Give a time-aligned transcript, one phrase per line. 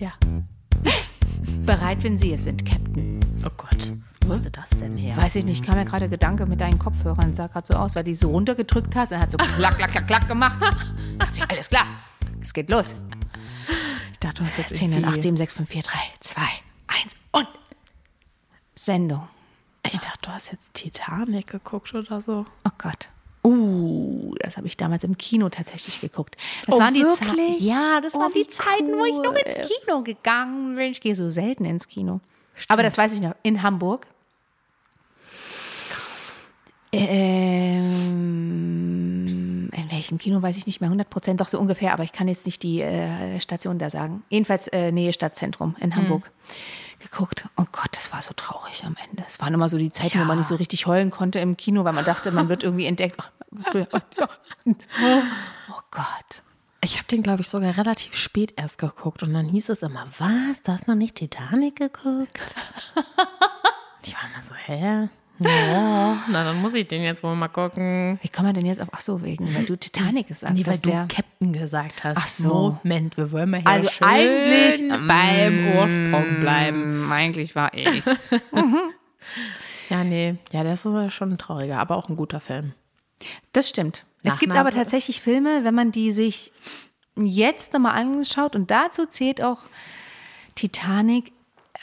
[0.00, 0.12] Ja.
[1.66, 3.20] Bereit, wenn Sie es sind, Captain.
[3.44, 3.92] Oh Gott.
[4.26, 5.16] Wo ist das denn her?
[5.16, 8.04] Weiß ich nicht, kam mir gerade Gedanke mit deinen Kopfhörern, sah gerade so aus, weil
[8.04, 10.56] die so runtergedrückt hast, dann hat so klack, klack, klack, klack gemacht.
[11.18, 11.84] Dachte alles klar,
[12.40, 12.96] es geht los.
[14.12, 15.22] Ich dachte, du hast jetzt 10, 9, 8, irgendwie...
[15.22, 15.90] 7, 6, 5, 4, 3,
[16.20, 16.42] 2,
[16.86, 17.48] 1 und
[18.74, 19.28] Sendung.
[19.84, 22.46] Ich dachte, du hast jetzt Titanic geguckt oder so.
[22.64, 23.08] Oh Gott.
[23.42, 26.36] Uh, das habe ich damals im Kino tatsächlich geguckt.
[26.66, 27.60] Das Oh, waren die Ze- wirklich?
[27.60, 29.62] Ja, das Oh, waren die Zeiten, wo ich noch ins cool.
[29.84, 30.92] Kino gegangen bin.
[30.92, 32.20] Ich gehe so selten ins Kino.
[32.68, 33.34] Aber das weiß ich noch.
[33.42, 34.06] In Hamburg.
[38.40, 42.12] Ähm, in welchem Kino weiß ich nicht mehr 100 Prozent, doch so ungefähr, aber ich
[42.12, 44.22] kann jetzt nicht die äh, Station da sagen.
[44.28, 46.30] Jedenfalls äh, Nähe Stadtzentrum in Hamburg
[47.00, 47.44] geguckt.
[47.56, 49.24] Oh Gott, das war so traurig am Ende.
[49.26, 51.84] Es waren immer so die Zeiten, wo man nicht so richtig heulen konnte im Kino,
[51.84, 53.20] weil man dachte, man wird irgendwie entdeckt.
[55.72, 56.42] Oh Gott.
[56.82, 59.22] Ich habe den, glaube ich, sogar relativ spät erst geguckt.
[59.22, 62.54] Und dann hieß es immer, was, du hast noch nicht Titanic geguckt?
[64.04, 65.08] ich war immer so, hä?
[65.40, 68.18] Ja, na dann muss ich den jetzt wohl mal gucken.
[68.22, 70.74] Wie kann man denn jetzt auf, ach so, wegen, weil du Titanic gesagt Nee, weil
[70.74, 72.16] hast, du der, Captain gesagt hast.
[72.18, 72.78] Ach so.
[72.84, 77.06] Moment, wir wollen mal hier Also schön eigentlich- beim Ursprung bleiben.
[77.08, 78.02] Mm, eigentlich war ich.
[79.90, 82.74] Ja, nee, ja, das ist schon ein trauriger, aber auch ein guter Film.
[83.52, 84.04] Das stimmt.
[84.22, 86.52] Es gibt aber tatsächlich Filme, wenn man die sich
[87.16, 89.58] jetzt nochmal anschaut und dazu zählt auch
[90.54, 91.32] Titanic.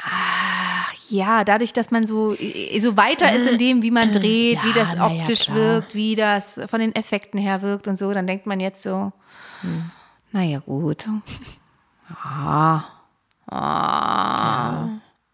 [0.03, 2.35] Ah, ja, dadurch, dass man so,
[2.79, 5.55] so weiter ist in dem, wie man dreht, Ja, wie das ja, optisch klar.
[5.57, 9.11] wirkt, wie das von den Effekten her wirkt und so, dann denkt man jetzt so,
[10.31, 11.07] naja, gut.
[12.23, 12.83] Ah,
[13.49, 14.87] ah.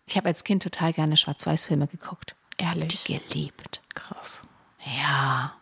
[0.08, 2.36] Ich habe als Kind total gerne Schwarz-Weiß-Filme geguckt.
[2.58, 3.04] Ehrlich.
[3.04, 3.82] Geliebt.
[3.96, 4.42] Krass.
[4.98, 5.54] Ja.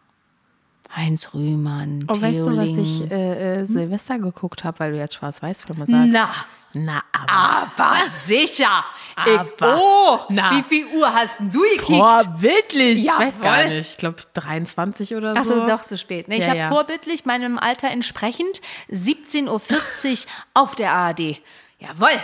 [0.94, 5.14] Heinz Rühmann, Oh, weißt du, was ich äh, äh, Silvester geguckt habe, weil du jetzt
[5.16, 6.12] Schwarz-Weiß-Filme sagst?
[6.12, 6.30] Na.
[6.74, 7.32] Na, aber.
[7.78, 8.84] Aber sicher.
[9.16, 9.46] Aber.
[9.46, 10.52] Ich, oh, Na.
[10.52, 11.88] wie viel Uhr hast denn du gekickt?
[11.88, 13.00] Vorbildlich.
[13.00, 13.26] Ich Jawohl.
[13.26, 13.92] weiß gar nicht.
[13.92, 15.54] Ich glaube 23 oder so.
[15.56, 16.28] Achso, doch, so spät.
[16.28, 16.68] Ne, ich Ja, habe ja.
[16.70, 21.42] vorbildlich meinem Alter entsprechend 17.40 Uhr auf der ARD.
[21.80, 22.10] Jawohl.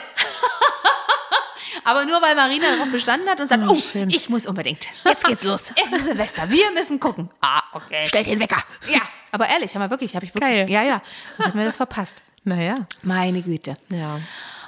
[1.84, 4.88] Aber nur weil Marina darauf bestanden hat und sagt, Oh, oh, ich muss unbedingt.
[5.06, 5.72] Jetzt geht's los.
[5.84, 6.50] Es ist Silvester.
[6.50, 7.29] Wir müssen gucken.
[7.41, 8.06] Ah, okay.
[8.08, 8.62] Stell den Wecker.
[8.90, 9.00] Ja,
[9.31, 10.58] aber ehrlich, haben wir wirklich, habe ich wirklich.
[10.58, 10.69] Geil.
[10.69, 11.02] Ja, ja.
[11.38, 12.22] Hätten wir das verpasst.
[12.47, 12.88] Naja.
[13.02, 13.75] Meine Güte.
[13.90, 14.22] Ja.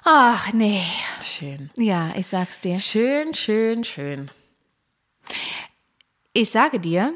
[0.04, 0.84] Ach, nee.
[1.22, 1.70] Schön.
[1.78, 2.78] Ja, ich sag's dir.
[2.78, 4.30] Schön, schön, schön.
[6.34, 7.14] Ich sage dir,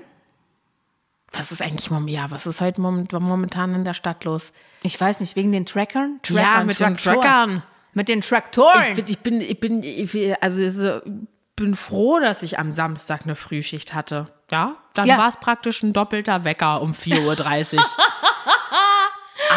[1.34, 4.54] Was ist eigentlich ja, was ist heute moment- momentan in der Stadt los?
[4.84, 6.22] ich weiß nicht, wegen den Trackern?
[6.30, 7.22] ja, Trackern, mit den Traktoren.
[7.22, 7.64] Trackern.
[7.94, 8.84] Mit den Traktoren.
[9.08, 11.14] Ich bin, ich bin, ich bin, ich, also ich
[11.58, 14.32] bin froh, dass ich am Samstag eine Frühschicht hatte.
[14.50, 15.18] Ja, dann Ja.
[15.18, 17.84] war es praktisch ein doppelter Wecker um 4.30 Uhr.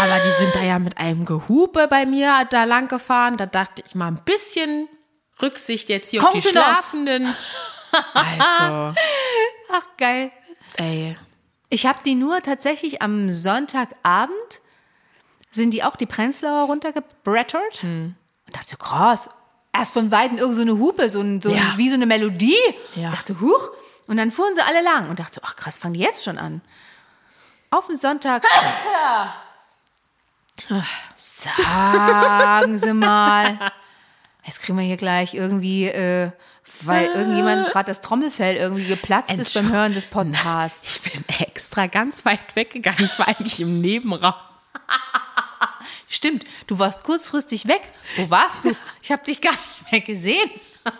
[0.02, 3.36] Aber die sind da ja mit einem Gehupe bei mir da lang gefahren.
[3.36, 4.88] Da dachte ich mal ein bisschen
[5.40, 6.42] Rücksicht jetzt hier auf die.
[6.42, 7.26] Schlafenden.
[8.12, 8.94] Also,
[9.72, 10.30] Ach, geil.
[10.76, 11.16] ey.
[11.70, 14.60] Ich habe die nur tatsächlich am Sonntagabend,
[15.50, 17.80] sind die auch die Prenzlauer runtergebrettert.
[17.82, 18.14] Hm.
[18.46, 19.30] Und dachte so, krass.
[19.74, 21.74] Erst von Weitem irgend so eine Hupe, so, ein, so ein, Ja.
[21.76, 22.56] wie so eine Melodie.
[22.96, 23.10] Ja.
[23.10, 23.70] Dachte, huch.
[24.08, 26.36] Und dann fuhren sie alle lang und dachte so, ach krass, fangen die jetzt schon
[26.38, 26.60] an.
[27.70, 28.44] Auf den Sonntag.
[31.14, 33.58] Sagen Sie mal.
[34.44, 36.30] Jetzt kriegen wir hier gleich irgendwie, äh,
[36.82, 41.06] weil irgendjemand gerade das Trommelfell irgendwie geplatzt ist beim Hören des Podcasts.
[41.06, 43.04] Ich bin extra ganz weit weggegangen.
[43.04, 44.34] Ich war eigentlich im Nebenraum.
[46.08, 47.82] Stimmt, du warst kurzfristig weg.
[48.16, 48.76] Wo warst du?
[49.02, 50.50] Ich habe dich gar nicht mehr gesehen.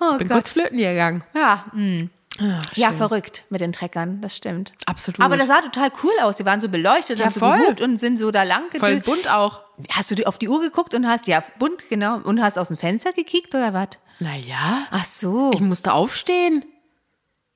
[0.00, 0.36] Oh Bin Gott.
[0.36, 1.24] kurz flöten gegangen.
[1.34, 2.10] Ja, mm.
[2.40, 4.72] Ach, ja, verrückt mit den Treckern, das stimmt.
[4.86, 5.20] Absolut.
[5.20, 6.36] Aber das sah total cool aus.
[6.36, 7.58] Die waren so beleuchtet, Ja, haben so voll.
[7.58, 9.62] gehupt und sind so da lang Voll bunt auch.
[9.90, 12.76] Hast du auf die Uhr geguckt und hast, ja, bunt, genau, und hast aus dem
[12.76, 13.88] Fenster gekickt oder was?
[14.20, 15.50] Naja, Ach so.
[15.52, 16.64] ich musste aufstehen.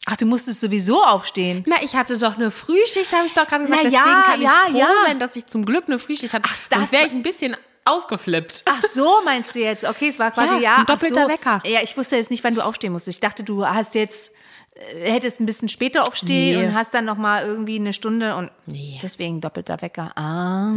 [0.06, 1.62] Ach, du musstest sowieso aufstehen.
[1.66, 3.82] Na, ich hatte doch eine Frühschicht, habe ich doch gerade gesagt.
[3.84, 4.88] Na Deswegen ja, kann ich ja, froh ja.
[5.06, 6.48] sein, dass ich zum Glück eine Frühschicht hatte.
[6.48, 8.62] Ach, das wäre ich ein bisschen ausgeflippt.
[8.66, 9.84] Ach so, meinst du jetzt?
[9.88, 10.74] Okay, es war quasi Ja, ja.
[10.76, 11.28] ein ach doppelter so.
[11.28, 11.62] Wecker.
[11.66, 13.08] Ja, ich wusste jetzt nicht, wann du aufstehen musst.
[13.08, 14.32] Ich dachte, du hast jetzt
[14.74, 16.66] äh, hättest ein bisschen später aufstehen Nee.
[16.66, 18.98] und hast dann noch mal irgendwie eine Stunde und Nee.
[19.02, 20.12] deswegen doppelter Wecker.
[20.16, 20.72] Ah.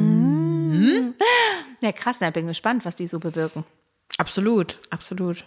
[1.82, 3.64] Ja, krass, da bin ich gespannt, was die so bewirken.
[4.18, 5.46] Absolut, absolut.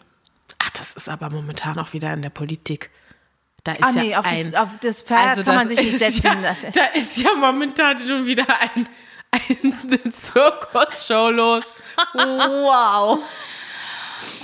[0.59, 2.91] Ach, das ist aber momentan auch wieder in der Politik.
[3.65, 5.77] Da ist Ah ja nee, auf ein, das, auf das Pferd also kann man das
[5.77, 6.23] sich nicht setzen.
[6.43, 8.89] Ja, da ist ja momentan schon wieder ein,
[9.31, 11.65] eine Zirkusshow los.
[12.15, 13.21] Wow.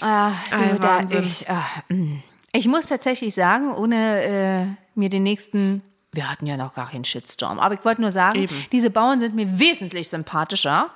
[0.01, 1.25] Ah, du, Ein da, Wahnsinn.
[1.25, 2.23] ich, ah, mm.
[2.53, 5.83] ich muss tatsächlich sagen, ohne äh, mir den nächsten
[6.15, 7.59] wir hatten ja noch gar keinen Shitstorm.
[7.59, 8.67] Aber ich wollte nur sagen, Eben.
[8.73, 10.91] diese Bauern sind mir wesentlich sympathischer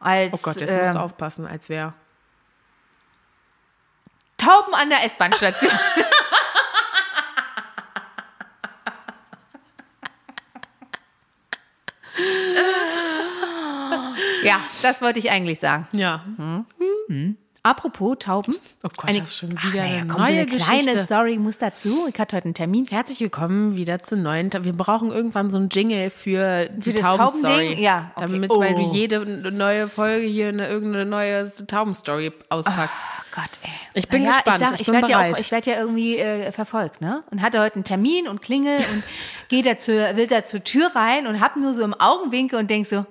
[0.00, 1.94] als Oh Gott, jetzt äh, musst du aufpassen, als wäre.
[4.36, 5.72] Tauben an der S-Bahn-Station.
[14.54, 15.86] ja, das wollte ich eigentlich sagen.
[15.94, 16.24] Ja.
[17.66, 18.54] Apropos Tauben.
[18.82, 20.78] Oh Gott, eine, das ist schon Ach, wieder naja, eine komm, neue so eine kleine
[20.82, 20.98] Geschichte.
[21.04, 22.06] Story muss dazu.
[22.12, 22.84] Ich hatte heute einen Termin.
[22.90, 24.50] Herzlich willkommen wieder zu neuen.
[24.50, 27.52] Ta- Wir brauchen irgendwann so einen Jingle für die Für das Taubenstory.
[27.54, 27.78] Taubending?
[27.82, 28.26] Ja, okay.
[28.32, 28.92] Damit, weil du Oh.
[28.92, 32.98] jede neue Folge hier eine irgendeine neue Taubenstory auspackst.
[33.08, 33.70] Oh Gott, ey.
[33.94, 34.60] Ich bin Naja, gespannt.
[34.60, 37.24] Ich, sag, Ich ich, werde ja, werd ja irgendwie äh, verfolgt, ne?
[37.30, 39.02] Und hatte heute einen Termin und klingel und
[39.48, 42.68] gehe da zur, will da zur Tür rein und hab nur so im Augenwinkel und
[42.68, 43.06] denk so,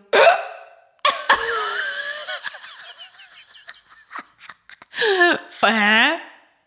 [5.61, 6.17] Hä?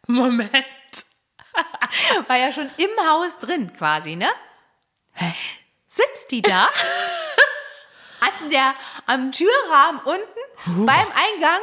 [0.07, 0.67] Moment.
[2.29, 4.29] war ja schon im Haus drin quasi, ne?
[5.87, 6.69] Sitzt die da
[8.21, 8.75] an der,
[9.07, 11.61] am Türrahmen unten beim Eingang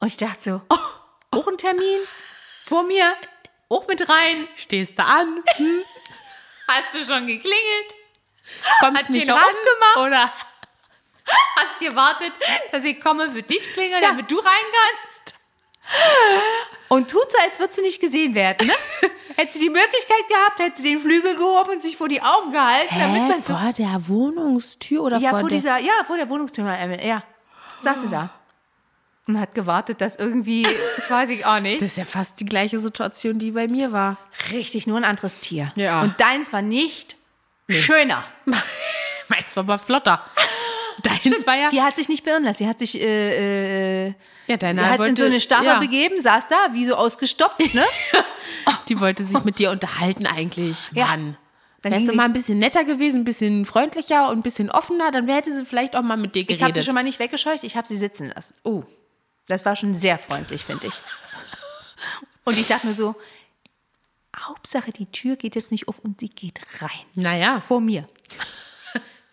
[0.00, 2.00] und ich dachte so, oh, auch ein Termin
[2.60, 3.14] vor mir,
[3.68, 4.48] auch mit rein.
[4.56, 5.44] Stehst du an?
[6.66, 7.96] Hast du schon geklingelt?
[8.80, 9.48] Kommst Hat nicht keiner ran?
[9.48, 9.96] aufgemacht?
[9.98, 10.32] Oder?
[11.56, 12.32] Hast gewartet,
[12.72, 15.34] dass ich komme für dich klingeln, damit du rein kannst?
[16.88, 18.72] Und tut so, als würde sie nicht gesehen werden, ne?
[19.36, 22.50] Hätte sie die Möglichkeit gehabt, hätte sie den Flügel gehoben und sich vor die Augen
[22.50, 25.58] gehalten, damit Hä, man so vor der Wohnungstür oder Ja, vor, vor der...
[25.58, 27.22] dieser, ja, vor der Wohnungstür, mal, ja.
[27.78, 28.30] Saß sie da.
[29.26, 30.66] Und hat gewartet, dass irgendwie,
[31.08, 31.80] weiß ich auch nicht.
[31.80, 34.18] Das ist ja fast die gleiche Situation, die bei mir war.
[34.50, 35.72] Richtig, nur ein anderes Tier.
[35.76, 36.02] Ja.
[36.02, 37.16] Und deins war nicht
[37.68, 38.24] schöner.
[39.28, 40.24] Meins war aber flotter.
[41.24, 41.70] Deins war ja...
[41.70, 42.62] Die hat sich nicht beirren lassen.
[42.62, 44.14] Die hat sich, äh, äh,
[44.46, 47.84] Ja, deine hat in so eine Starre ja, begeben, saß da, wie so ausgestopft, ne?
[48.88, 50.90] Die wollte sich mit dir unterhalten eigentlich.
[50.92, 51.06] Ja.
[51.06, 51.36] Mann.
[51.82, 55.10] Dann Wärst du mal ein bisschen netter gewesen, ein bisschen freundlicher und ein bisschen offener,
[55.10, 56.76] dann hätte sie vielleicht auch mal mit dir Ich habe geredet.
[56.76, 58.54] sie schon mal nicht weggescheucht, ich habe sie sitzen lassen.
[58.64, 58.82] oh.
[59.48, 60.94] Das war schon sehr freundlich, finde ich.
[62.44, 63.16] Und ich dachte mir so,
[64.38, 66.90] Hauptsache die Tür geht jetzt nicht auf und sie geht rein.
[67.14, 68.08] Naja, Vor mir.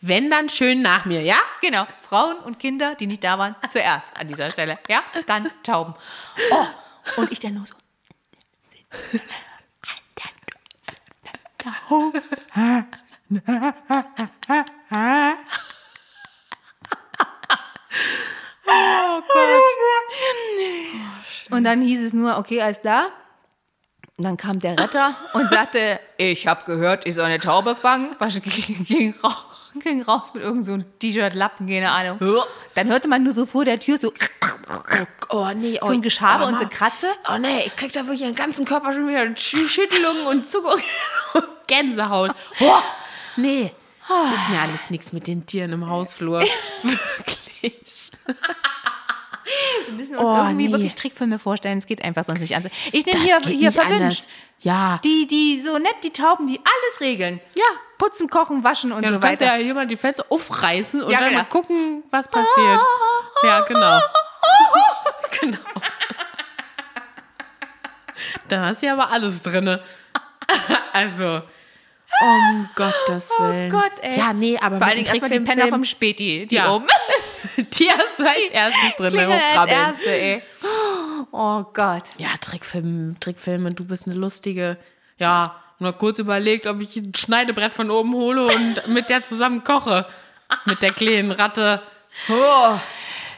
[0.02, 1.38] Wenn dann schön nach mir, ja?
[1.62, 4.80] Genau, Frauen und Kinder, die nicht da waren, zuerst an dieser Stelle.
[4.88, 5.94] Ja, dann Tauben.
[6.52, 6.66] Oh,
[7.18, 7.76] und ich dann nur so.
[18.70, 19.64] Oh Gott.
[21.50, 23.12] Und dann hieß es nur, okay, alles klar.
[24.18, 28.16] Und dann kam der Retter und sagte, ich habe gehört, ich soll eine Taube fangen.
[28.20, 29.46] Was ging, ging, raus,
[29.80, 32.20] ging raus mit irgendeinem so einem T-Shirt-Lappen, keine Ahnung.
[32.76, 34.12] Dann hörte man nur so vor der Tür so,
[35.30, 37.08] Oh nee, oh, so ein Geschabe oh, und so Ma- Kratze.
[37.30, 40.84] Oh nee, ich krieg da wirklich den ganzen Körper schon wieder Sch Schüttelungen und Zuckungen
[41.34, 42.32] und Gänsehaut.
[42.60, 42.80] Oh,
[43.36, 43.72] nee,
[44.08, 46.42] das ist mir alles nichts mit den Tieren im Hausflur.
[46.84, 48.12] Wirklich.
[49.88, 50.72] Wir müssen uns Oh, irgendwie nee.
[50.74, 51.78] wirklich Trickfilme vorstellen.
[51.78, 52.66] Es geht einfach sonst nicht an.
[52.92, 54.26] Ich nehme hier, hier verwünscht.
[54.60, 55.00] Ja.
[55.04, 57.40] Die, die so nett, die Tauben, die alles regeln.
[57.56, 57.64] Ja.
[57.98, 59.46] Putzen, kochen, waschen und Ja, so weiter.
[59.46, 61.40] ja jemand die Fenster aufreißen und Ja, dann genau.
[61.42, 62.82] mal gucken, was passiert.
[63.44, 64.00] Ja, genau.
[65.42, 65.58] genau.
[68.48, 69.82] Da hast du ja aber alles drinne.
[70.94, 71.42] Also,
[72.22, 73.70] um Gottes Willen.
[73.70, 74.18] Gott, ey.
[74.18, 76.72] Ja, nee, aber Vor allen Dingen erstmal die Trickfilm- Penner vom Späti, die Ja.
[76.74, 76.88] oben.
[77.58, 79.10] Die hast du als erstes drin.
[79.10, 79.70] Klingeln als.
[79.72, 80.42] Erste, ey.
[81.32, 82.04] Oh Gott.
[82.18, 84.78] Ja, Trickfilm, Trickfilme, du bist eine lustige.
[85.18, 89.64] Ja, nur kurz überlegt, ob ich ein Schneidebrett von oben hole und mit der zusammen
[89.64, 90.06] koche.
[90.66, 91.82] Mit der kleinen Ratte.
[92.30, 92.80] Oh.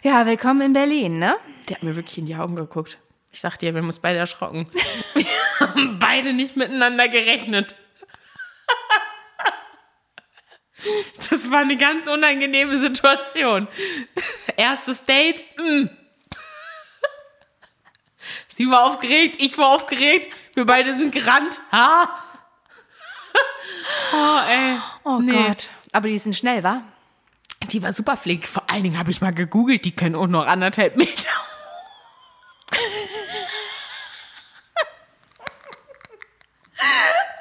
[0.04, 1.38] Ja, willkommen in Berlin, ne?
[1.68, 2.98] Der hat mir wirklich in die Augen geguckt.
[3.32, 4.68] Ich sag dir, wir haben uns beide erschrocken.
[5.60, 7.78] Wir haben beide nicht miteinander gerechnet.
[11.29, 13.67] Das war eine ganz unangenehme Situation.
[14.55, 15.43] Erstes Date.
[15.57, 15.89] mm.
[18.55, 20.27] Sie war aufgeregt, ich war aufgeregt.
[20.53, 21.59] Wir beide sind gerannt.
[21.71, 22.09] Ha.
[24.13, 24.77] Oh, ey.
[25.05, 25.31] Oh Nee.
[25.31, 25.69] Gott.
[25.93, 26.81] Aber die sind schnell, wa?
[27.71, 28.45] Die war super flink.
[28.48, 31.29] Vor allen Dingen habe ich mal gegoogelt, die können auch noch anderthalb Meter.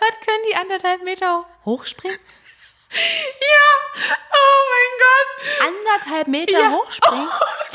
[0.00, 2.18] Was können die anderthalb Meter hochspringen?
[2.90, 5.66] Ja, oh mein Gott.
[5.68, 6.70] Anderthalb Meter Ja.
[6.70, 7.28] hochspringen?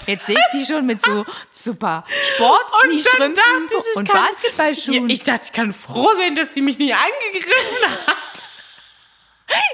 [0.07, 2.03] Jetzt sehe ich die schon mit so super
[2.35, 5.09] Sportkniestrümpfen Und ich, und kann- Basketballschuhen.
[5.09, 8.15] Ich dachte, ich kann froh sein, dass sie mich nicht angegriffen hat.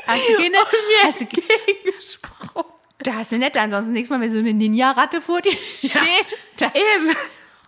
[0.07, 0.59] hast du keine, Mir
[1.03, 2.65] hast du, entgegengesprungen.
[2.99, 5.53] da hast du nett, ansonsten nächstes Mal, wenn so eine Ninja-Ratte vor dir
[5.83, 6.37] steht.
[6.57, 7.15] Da, Eben.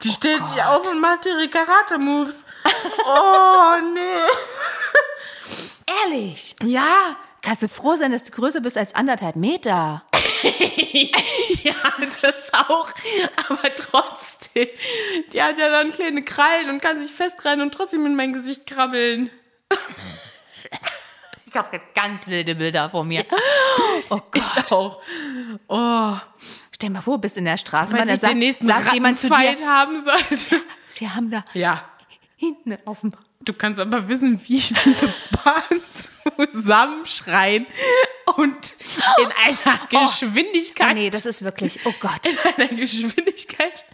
[0.04, 2.46] Die stellt sich auf und macht ihre Karate-Moves.
[3.06, 4.24] Oh, nee.
[6.04, 6.56] Ehrlich?
[6.64, 10.04] Ja, Kannst du froh sein, dass du größer bist als anderthalb Meter?
[11.64, 11.74] ja,
[12.22, 12.90] das auch.
[13.50, 14.68] Aber trotzdem,
[15.34, 18.68] die hat ja dann kleine Krallen und kann sich festrennen und trotzdem in mein Gesicht
[18.68, 19.30] krabbeln.
[21.48, 23.26] Ich habe jetzt ganz wilde Bilder vor mir.
[24.10, 24.44] Oh Gott.
[24.56, 25.02] Ich auch.
[25.68, 26.16] Oh,
[26.82, 29.56] Stell dir mal vor, bist in der Straße, weil da nächsten sagt jemand zu dir,
[29.68, 30.62] haben sollte.
[30.90, 31.88] sie haben da Ja,
[32.38, 33.14] hinten auf dem
[33.46, 37.66] du kannst aber wissen, wie ich diese Bahn zusammenschreien
[38.38, 38.74] und
[39.18, 42.26] in einer Geschwindigkeit, Oh nee, das ist wirklich, oh Gott.
[42.26, 43.86] in einer Geschwindigkeit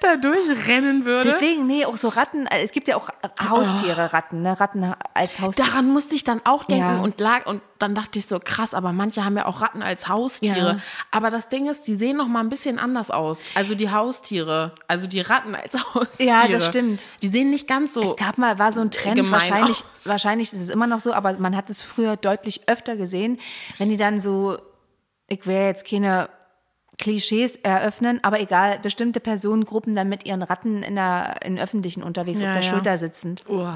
[0.00, 1.30] da durchrennen würde.
[1.30, 3.08] Deswegen, nee, auch so Ratten, äh, es gibt ja auch
[3.40, 4.58] Haustiere, Ratten, ne?
[4.58, 5.64] Ratten als Haustier.
[5.64, 7.00] Daran musste ich dann auch denken Ja.
[7.00, 10.08] und lag und dann dachte ich so krass, aber manche haben ja auch Ratten als
[10.08, 10.56] Haustiere.
[10.56, 10.78] Ja.
[11.10, 13.40] Aber das Ding ist, die sehen noch mal ein bisschen anders aus.
[13.54, 16.28] Also die Haustiere, also die Ratten als Haustiere.
[16.28, 17.04] Ja, das stimmt.
[17.22, 18.02] Die sehen nicht ganz so.
[18.02, 20.06] Es gab mal, war so ein Trend, wahrscheinlich, aus.
[20.06, 23.38] wahrscheinlich ist es immer noch so, aber man hat es früher deutlich öfter gesehen,
[23.78, 24.58] wenn die dann so,
[25.28, 26.28] ich will jetzt keine
[26.98, 32.40] Klischees eröffnen, aber egal, bestimmte Personengruppen dann mit ihren Ratten in der in öffentlichen unterwegs
[32.40, 32.68] Ja, auf der ja.
[32.68, 33.44] Schulter sitzend.
[33.48, 33.72] Oh.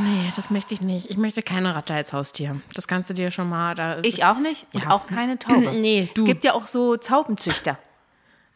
[0.00, 0.30] Nee.
[0.34, 1.10] das möchte ich nicht.
[1.10, 2.60] Ich möchte keine Ratte als Haustier.
[2.74, 3.98] Das kannst du dir schon mal da.
[4.02, 4.90] Ich auch nicht und Ja.
[4.90, 5.72] auch keine Taube.
[5.80, 6.22] Nee, du.
[6.22, 7.78] Es gibt ja auch so Taubenzüchter.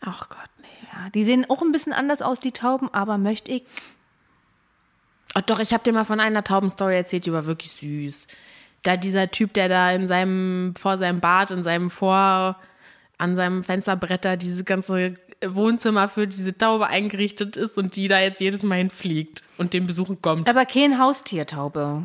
[0.01, 0.67] Ach Gott, nee.
[0.93, 3.65] Ja, die sehen auch ein bisschen anders aus, die Tauben, aber möchte ich.
[5.35, 8.27] Oh, doch, ich habe dir mal von einer Taubenstory erzählt, die war wirklich süß.
[8.83, 12.57] Da dieser Typ, der da in seinem, vor seinem Bad, in seinem Vor,
[13.19, 18.41] an seinem Fensterbretter diese ganze Wohnzimmer für diese Taube eingerichtet ist und die da jetzt
[18.41, 20.49] jedes Mal hinfliegt und den besuchen kommt.
[20.49, 22.03] Aber kein Haustiertaube.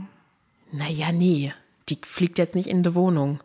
[0.71, 1.53] Naja, nee.
[1.89, 3.41] Die fliegt jetzt nicht in die Wohnung.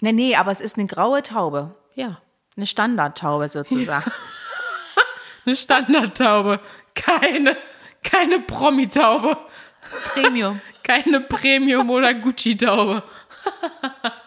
[0.00, 1.74] Nee, nee, aber es ist eine graue Taube.
[1.94, 2.20] Ja.
[2.56, 4.10] Eine Standardtaube sozusagen.
[5.46, 6.60] Eine Standardtaube.
[6.94, 7.56] Keine,
[8.02, 9.36] keine Promi-Taube.
[10.12, 10.60] Premium.
[10.82, 13.02] Keine Premium- oder Gucci-Taube.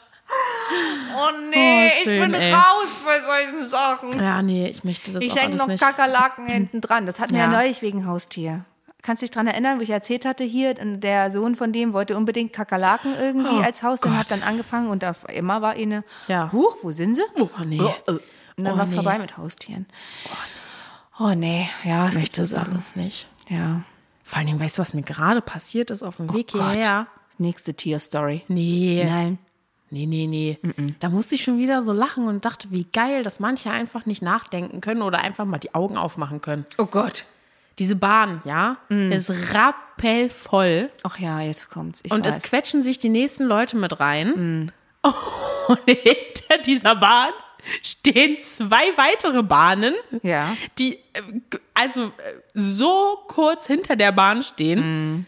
[1.21, 2.53] Oh nee, Oh, schön, ich bin ey.
[2.53, 4.19] raus bei solchen Sachen.
[4.19, 5.81] Ja, nee, ich möchte das Ich auch alles noch nicht.
[5.83, 7.05] Kakerlaken hinten dran.
[7.05, 8.65] Das hatten wir ja neulich wegen Haustier.
[9.03, 12.15] Kannst du dich dran erinnern, wo ich erzählt hatte, hier, der Sohn von dem wollte
[12.15, 16.03] unbedingt Kakerlaken irgendwie Oh als Haustier und hat dann angefangen und auf immer war eine,
[16.27, 16.51] Ja.
[16.51, 17.23] huch, wo sind sie?
[17.39, 17.79] Oh, nee.
[17.81, 18.11] Oh.
[18.57, 18.95] Und dann Oh, war es nee.
[18.97, 19.87] vorbei mit Haustieren.
[21.19, 22.73] Oh nee, ja, es Ich möchte das Sachen.
[22.73, 23.27] alles nicht.
[23.49, 23.81] Ja.
[24.23, 26.71] Vor allen Dingen, weißt du, was mir gerade passiert ist auf dem Weg Oh Gott.
[26.73, 27.07] hierher?
[27.37, 28.43] Nächste Tierstory.
[28.47, 29.03] Nee.
[29.09, 29.39] Nein.
[29.93, 30.57] Nee, nee, nee.
[30.99, 34.21] Da musste ich schon wieder so lachen und dachte, wie geil, dass manche einfach nicht
[34.21, 36.65] nachdenken können oder einfach mal die Augen aufmachen können.
[36.77, 37.25] Oh Gott.
[37.77, 42.01] Diese Bahn, ja, ist rappelvoll Ach ja, jetzt kommt's.
[42.03, 42.37] Ich und weiß.
[42.37, 44.71] es quetschen sich die nächsten Leute mit rein.
[45.67, 47.29] Und hinter dieser Bahn
[47.81, 50.55] stehen zwei weitere Bahnen, Ja.
[50.77, 51.21] die äh,
[51.73, 52.11] also äh,
[52.53, 55.25] so kurz hinter der Bahn stehen,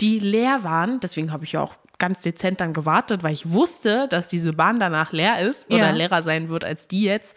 [0.00, 1.00] die leer waren.
[1.00, 4.78] Deswegen habe ich ja auch ganz dezent dann gewartet, weil ich wusste, dass diese Bahn
[4.78, 5.90] danach leer ist oder Ja.
[5.90, 7.36] leerer sein wird als die jetzt.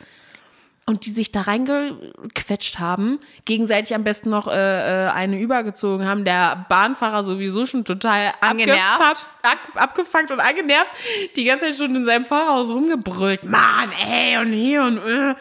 [0.88, 6.25] Und die sich da reingequetscht haben, gegenseitig am besten noch äh, äh, eine übergezogen haben,
[6.25, 8.80] der Bahnfahrer sowieso schon total Angenervt.
[9.00, 10.91] abgefuckt, ab, abgefuckt und angenervt,
[11.36, 13.44] die ganze Zeit schon in seinem Fahrerhaus rumgebrüllt.
[13.44, 15.36] Mann, ey, und hier und äh.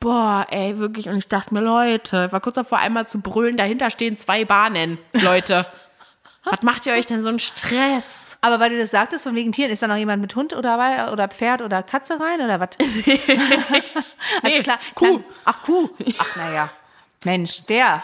[0.00, 1.08] Boah, ey, wirklich.
[1.08, 4.44] Und ich dachte mir, Leute, ich war kurz davor, einmal zu brüllen, dahinter stehen zwei
[4.44, 5.66] Bahnen, Leute.
[6.44, 8.36] Was macht ihr euch denn so einen Stress?
[8.42, 11.10] Aber weil du das sagtest, von wegen Tieren, ist da noch jemand mit Hund oder,
[11.12, 12.68] oder Pferd oder Katze rein oder was?
[12.78, 15.18] also Nee, klar, Kuh.
[15.18, 15.88] Klar, ach, Kuh.
[16.18, 16.68] Ach, naja.
[17.24, 18.02] Mensch, der.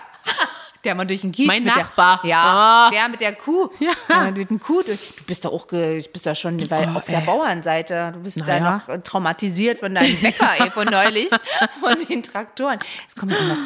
[0.84, 2.20] Der mal durch den Kiez Mein Nachbar.
[2.22, 2.90] Der, ja, Ah.
[2.90, 3.68] der mit der Kuh.
[3.80, 3.92] Ja.
[4.08, 4.82] Der mit dem Kuh.
[4.82, 7.26] Du bist da auch ge, du bist da schon weil Oh, auf der ey.
[7.26, 8.12] Bauernseite.
[8.14, 8.80] Du bist da Naja.
[8.86, 11.28] noch äh, traumatisiert von deinem Wecker, ey, von neulich.
[11.80, 12.78] Von den Traktoren.
[13.06, 13.56] Es kommen ja noch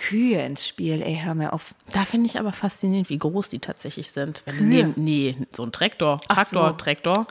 [0.00, 1.74] Kühe ins Spiel, ey, hör mir auf.
[1.92, 4.42] Da finde ich aber faszinierend, wie groß die tatsächlich sind.
[4.46, 4.66] Wenn Kühe?
[4.66, 6.20] nee, nee, so ein Traktor.
[6.28, 6.76] Traktor, so.
[6.76, 7.26] Traktor,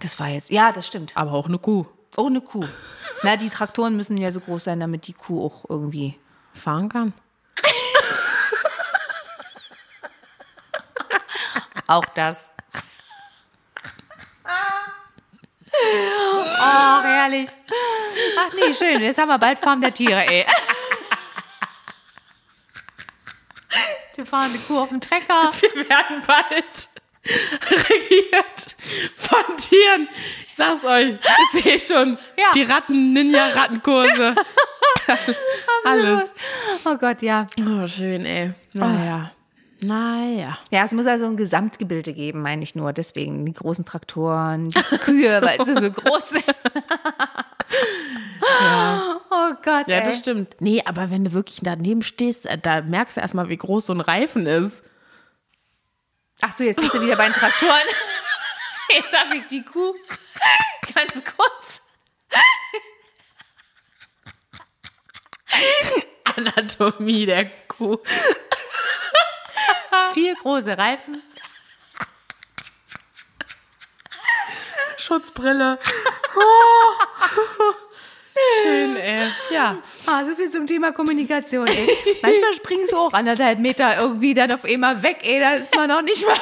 [0.00, 1.12] Das war jetzt, ja, das stimmt.
[1.16, 1.86] aber auch eine Kuh
[2.16, 2.64] Ohne Kuh.
[3.24, 6.16] Na, die Traktoren müssen ja so groß sein, damit die Kuh auch irgendwie
[6.52, 7.12] fahren kann.
[11.86, 12.50] Auch das.
[16.60, 17.48] Oh, herrlich.
[18.38, 19.00] Ach nee, schön.
[19.00, 20.44] Jetzt haben wir bald Farm der Tiere, ey.
[24.18, 25.52] Wir fahren eine Kuh auf dem Trecker.
[25.60, 26.88] Wir werden bald
[27.70, 28.76] regiert
[29.14, 30.08] von Tieren.
[30.44, 31.14] Ich sag's euch,
[31.54, 32.46] ich sehe schon Ja.
[32.52, 34.34] die Ratten-Ninja-Rattenkurse.
[35.84, 36.32] Alles.
[36.84, 37.46] Oh Gott, ja.
[37.60, 38.54] Oh, schön, ey.
[38.74, 39.30] Naja.
[39.80, 40.58] Naja.
[40.72, 42.92] Ja, es muss also ein Gesamtgebilde geben, meine ich nur.
[42.92, 46.44] Deswegen die großen Traktoren, die Kühe, weil sie so groß sind.
[49.68, 50.04] Gott, Ja, ey.
[50.04, 50.56] das stimmt.
[50.60, 53.92] Nee, aber wenn du wirklich daneben stehst, äh, da merkst du erstmal, wie groß so
[53.92, 54.82] ein Reifen ist.
[56.40, 57.72] Ach so, jetzt bist du wieder bei den Traktoren.
[58.90, 59.94] Jetzt habe ich die Kuh
[60.94, 61.82] ganz kurz.
[66.36, 67.98] Anatomie der Kuh.
[70.14, 71.22] Vier große Reifen.
[74.96, 75.78] Schutzbrille.
[76.34, 77.72] Oh.
[78.62, 79.26] Schön, ey.
[79.50, 79.78] Ja.
[80.06, 81.88] Ah, so viel zum Thema Kommunikation, ey.
[82.22, 85.40] Manchmal springst du auch anderthalb Meter irgendwie dann auf einmal weg, ey.
[85.40, 86.36] Da ist man noch nicht mal,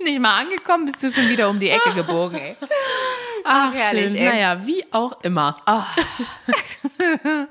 [0.00, 2.56] nicht mal angekommen, bist du schon wieder um die Ecke gebogen, ey.
[3.44, 4.16] Ach, herrlich, schön.
[4.16, 4.28] ey.
[4.28, 5.56] Naja, wie auch immer.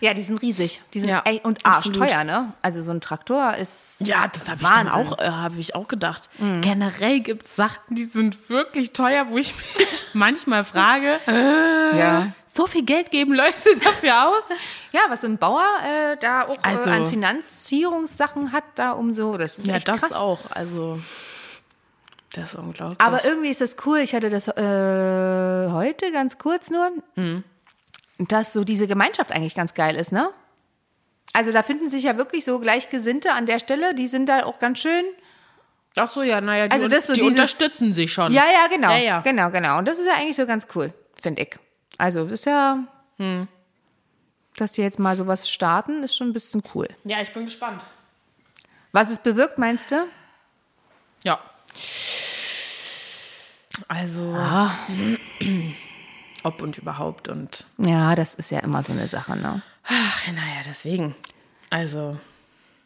[0.00, 0.80] Ja, die sind riesig.
[0.94, 2.52] Die sind, Ja, ey, und arschteuer, ne?
[2.62, 3.96] Also so ein Traktor ist.
[4.00, 6.28] Ja, das habe ich dann auch, äh, habe ich auch gedacht.
[6.60, 12.32] Generell gibt es Sachen, die sind wirklich teuer, wo ich mich manchmal frage, äh, Ja.
[12.46, 14.44] so viel Geld geben Leute dafür aus?
[14.92, 19.12] Ja, was so ein Bauer äh, da auch Also- äh, an Finanzierungssachen hat, da um
[19.14, 19.36] so.
[19.36, 20.12] Das ist Ja, echt das krass.
[20.12, 20.40] auch.
[20.50, 20.98] Also,
[22.32, 23.00] das ist unglaublich.
[23.00, 23.98] Aber irgendwie ist das cool.
[23.98, 27.44] Ich hatte das äh, heute ganz kurz nur, Mhm.
[28.18, 30.30] Dass so diese Gemeinschaft eigentlich ganz geil ist, ne?
[31.32, 33.94] Also da finden sich ja wirklich so Gleichgesinnte an der Stelle.
[33.94, 35.04] Die sind da auch ganz schön.
[35.96, 38.32] Ach so, ja, naja, die, Also das so die dieses- unterstützen sich schon.
[38.32, 38.90] Ja, ja, genau.
[38.90, 39.20] Ja, ja.
[39.20, 39.78] Genau, genau.
[39.78, 41.56] Und das ist ja eigentlich so ganz cool, finde ich.
[41.98, 42.84] Also das ist ja,
[43.18, 43.48] Hm.
[44.56, 46.88] dass die jetzt mal sowas starten, ist schon ein bisschen cool.
[47.04, 47.82] Ja, ich bin gespannt.
[48.92, 50.06] Was es bewirkt, meinst du?
[51.24, 51.38] Ja.
[53.88, 54.22] Also,
[56.46, 59.62] ob und überhaupt und, Ja, das ist ja immer so eine Sache, ne?
[59.84, 61.14] ach, naja, deswegen.
[61.70, 62.16] Also,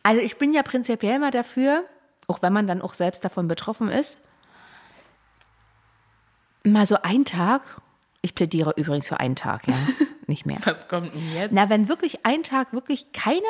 [0.03, 1.85] Also ich bin ja prinzipiell mal dafür,
[2.27, 4.21] auch wenn man dann auch selbst davon betroffen ist,
[6.65, 7.63] mal so einen Tag,
[8.23, 9.75] ich plädiere übrigens für einen Tag, ja,
[10.27, 10.59] nicht mehr.
[10.65, 11.53] was kommt denn jetzt?
[11.53, 13.41] Na, wenn wirklich ein Tag wirklich keiner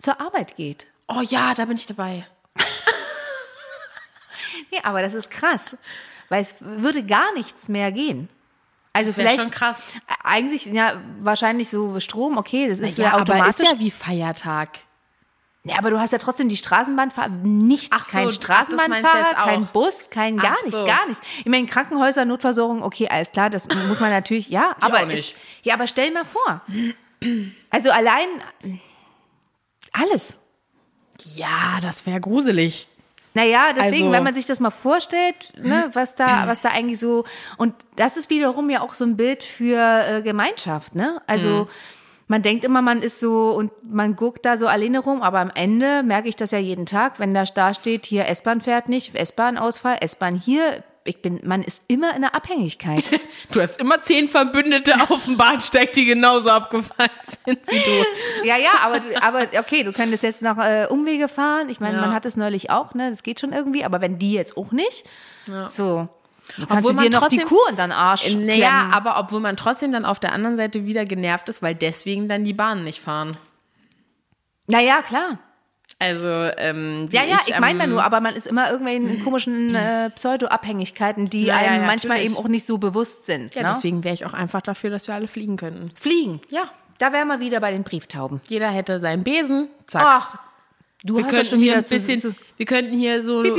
[0.00, 0.86] zur Arbeit geht.
[1.08, 2.26] Oh ja, da bin ich dabei.
[4.72, 5.76] Nee, aber das ist krass,
[6.28, 8.28] weil es würde gar nichts mehr gehen.
[8.96, 9.78] Also Das vielleicht schon krass.
[10.24, 13.62] Eigentlich ja wahrscheinlich so Strom, okay, das ist ja, ja, aber automatisch.
[13.62, 14.70] ist ja wie Feiertag.
[15.64, 20.10] Ja, aber du hast ja trotzdem die Straßenbahnfahrer, nichts, Ach so, kein Straßenbahnfahrer, kein Bus,
[20.10, 20.86] kein gar Ach nichts, so.
[20.86, 21.26] gar nichts.
[21.40, 25.36] Ich meine, Krankenhäuser, Notversorgung, okay, alles klar, das muss man natürlich, ja, aber auch nicht.
[25.60, 26.62] Ich, ja, aber stell mal vor.
[27.70, 28.28] Also allein
[29.92, 30.36] alles.
[31.34, 32.86] Ja, das wäre gruselig.
[33.36, 36.98] Naja, deswegen, Also- wenn man sich das mal vorstellt, ne, was da, was da eigentlich
[36.98, 37.24] so,
[37.58, 41.20] und das ist wiederum ja auch so ein Bild für äh, Gemeinschaft, ne?
[41.26, 41.68] Also
[42.28, 45.50] man denkt immer, man ist so und man guckt da so alleine rum, aber am
[45.54, 49.14] Ende merke ich das ja jeden Tag, wenn da da steht, hier S-Bahn fährt nicht,
[49.14, 50.82] S-Bahn-Ausfall, S-Bahn hier.
[51.06, 53.04] Ich bin, man ist immer in der Abhängigkeit.
[53.52, 57.10] Du hast immer zehn Verbündete auf dem Bahnsteig, die genauso abgefallen
[57.46, 58.46] sind wie du.
[58.46, 61.68] ja, ja, aber, aber okay, du könntest jetzt noch äh, Umwege fahren.
[61.68, 62.00] Ich meine, Ja.
[62.00, 63.10] man hat es neulich auch, ne?
[63.10, 65.04] Das geht schon irgendwie, aber wenn die jetzt auch nicht,
[65.68, 66.08] so.
[66.56, 68.92] Du kannst Obwohl du dir noch die trotzdem- Kuh in den Arsch Naja, klemmen.
[68.94, 72.44] aber obwohl man trotzdem dann auf der anderen Seite wieder genervt ist, weil deswegen dann
[72.44, 73.36] die Bahnen nicht fahren.
[74.68, 75.38] Naja, klar.
[75.98, 76.26] Also,
[76.58, 80.10] ähm, Ja, ja, ich meine ja nur, aber man ist immer irgendwelchen in komischen äh,
[80.10, 82.36] Pseudo-Abhängigkeiten, die Ja, einem ja, manchmal natürlich.
[82.36, 83.54] eben auch nicht so bewusst sind.
[83.54, 83.72] Ja, ne?
[83.74, 85.90] deswegen wäre ich auch einfach dafür, dass wir alle fliegen könnten.
[85.96, 86.40] Fliegen.
[86.50, 86.64] Ja.
[86.98, 88.40] Da wären wir wieder bei den Brieftauben.
[88.46, 90.02] Jeder hätte seinen Besen, zack.
[90.04, 90.34] Ach,
[91.04, 93.44] du wir hast ja könnten schon hier ein bisschen, zu, zu, wir könnten hier so,
[93.44, 93.54] so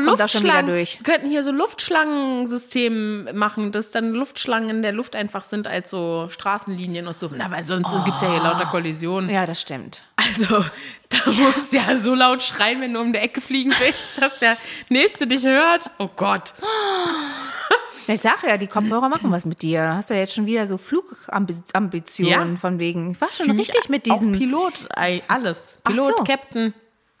[0.00, 5.66] Luftschlangen, wir könnten hier so Luftschlangensystem machen, dass dann Luftschlangen in der Luft einfach sind
[5.66, 7.28] als so Straßenlinien und so.
[7.36, 9.30] Na, weil sonst gibt's ja hier lauter Kollisionen.
[9.30, 10.00] Ja, das stimmt.
[10.26, 10.64] Also,
[11.08, 14.38] da musst du ja so laut schreien, wenn du um die Ecke fliegen willst, dass
[14.38, 14.56] der
[14.88, 15.90] Nächste dich hört.
[15.98, 16.52] Oh Gott.
[18.08, 19.94] Ich sag ja, die Kopfhörer machen was mit dir.
[19.96, 22.56] Hast du ja jetzt schon wieder so Flugambitionen Ja.
[22.56, 23.10] von wegen.
[23.12, 24.32] Ich war schon Fühl richtig ich mit Auch diesen.
[24.32, 24.74] Pilot,
[25.28, 25.78] alles.
[25.84, 26.24] Pilot, so.
[26.24, 26.72] Captain.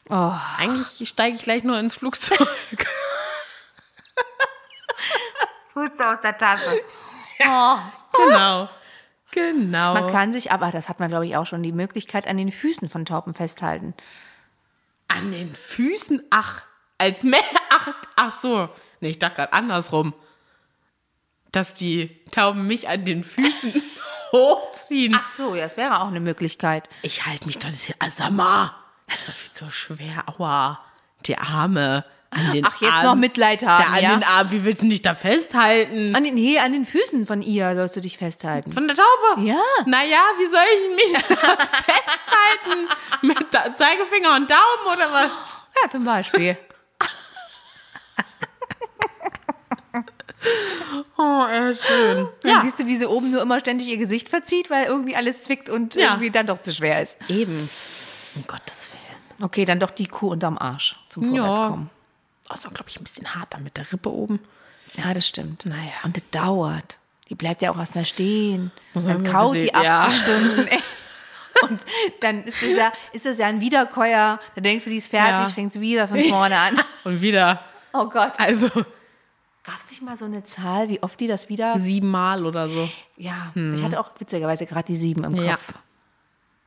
[0.08, 2.38] Oh, Eigentlich steige ich gleich nur ins Flugzeug.
[5.74, 6.70] Tut's aus der Tasche.
[7.38, 8.68] genau.
[9.36, 9.92] Genau.
[9.92, 12.50] Man kann sich, aber das hat man, glaube ich, auch schon, die Möglichkeit an den
[12.50, 13.92] Füßen von Tauben festhalten.
[15.08, 16.22] An den Füßen?
[16.30, 16.62] Ach,
[16.96, 17.42] als mehr.
[17.70, 18.70] Ach, ach so.
[19.00, 20.14] Nee, ich dachte gerade andersrum.
[21.52, 23.74] Dass die Tauben mich an den Füßen
[24.32, 25.14] hochziehen.
[25.14, 26.88] Ach so, ja, das wäre auch eine Möglichkeit.
[27.02, 27.94] Ich halte mich doch nicht.
[28.02, 28.74] Asama.
[29.06, 30.24] Das ist doch viel zu schwer.
[30.28, 30.80] Aua.
[31.26, 32.06] Die Arme.
[32.36, 33.04] An den Ach, jetzt Armen.
[33.06, 34.14] noch Mitleid haben, Ja, an ja?
[34.16, 34.50] den Armen.
[34.50, 36.14] Wie willst du dich da festhalten?
[36.14, 38.72] An den, nee, an den Füßen von ihr sollst du dich festhalten.
[38.72, 39.42] Von der Taube?
[39.46, 39.60] Ja.
[39.86, 42.88] Naja, wie soll ich mich da festhalten?
[43.22, 45.66] Mit Da- Zeigefinger und Daumen oder was?
[45.82, 46.56] Ja, zum Beispiel.
[51.18, 52.28] Oh, äh, schön.
[52.42, 55.42] Dann siehst du, wie sie oben nur immer ständig ihr Gesicht verzieht, weil irgendwie alles
[55.44, 56.10] zwickt und Ja.
[56.10, 57.18] irgendwie dann doch zu schwer ist.
[57.28, 57.68] Eben.
[58.36, 59.42] Um Gottes Willen.
[59.44, 61.24] Okay, dann doch die Kuh unterm Arsch zum.
[61.34, 61.90] Vorwärtskommen.
[62.52, 64.40] Ist auch, glaube ich, ein bisschen hart da mit der Rippe oben.
[64.94, 65.66] Ja, das stimmt.
[65.66, 65.92] Naja.
[66.04, 66.98] Und das dauert.
[67.28, 68.70] Die bleibt ja auch erstmal stehen.
[68.94, 70.10] Muss dann kaut die gesehen, 80 ja.
[70.10, 70.68] Stunden.
[71.62, 71.84] Und
[72.20, 74.38] dann ist das, ja, ist das ja ein Wiederkäuer.
[74.54, 75.54] Da denkst du, die ist fertig, Ja.
[75.54, 76.78] fängt sie wieder von vorne an.
[77.04, 77.60] Und wieder,
[77.94, 78.32] Oh Gott.
[78.38, 81.78] also Gab es nicht mal so eine Zahl, wie oft die das wieder.
[81.78, 82.88] siebenmal oder so.
[83.16, 85.58] Ja, ich hatte auch witzigerweise gerade die sieben im Ja.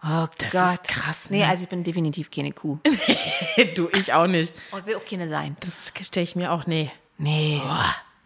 [0.01, 0.71] Oh Das Gott.
[0.73, 1.47] ist krass, Nee, ne?
[1.49, 2.77] also ich bin definitiv keine Kuh.
[3.75, 4.53] du, ich auch nicht.
[4.71, 5.57] Und will auch keine sein.
[5.59, 6.89] Das stelle ich mir auch, nee.
[7.17, 7.61] Nee.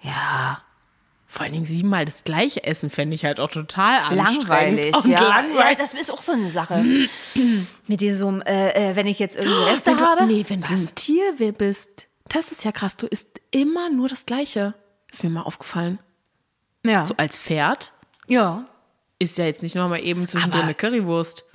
[0.02, 0.62] Ja.
[1.26, 4.86] Vor allen Dingen siebenmal das gleiche Essen fände ich halt auch total anstrengend.
[4.86, 5.20] Langweilig, und ja.
[5.20, 5.28] ja.
[5.30, 5.78] langweilig.
[5.80, 6.84] Das ist auch so eine Sache.
[7.88, 10.26] Mit diesem, äh, äh, wenn ich jetzt irgendwie Reste wenn du, habe.
[10.28, 12.98] Nee, wenn du ein Tier bist, das ist ja krass.
[12.98, 14.76] Du isst immer nur das Gleiche.
[15.12, 15.98] Ist mir mal aufgefallen.
[16.86, 17.04] Ja.
[17.04, 17.94] So als Pferd
[18.28, 18.66] ja.
[19.18, 21.46] ist ja jetzt nicht nochmal eben zwischendrin Aber- eine Currywurst.